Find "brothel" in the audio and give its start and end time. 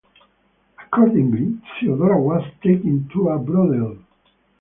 3.37-3.99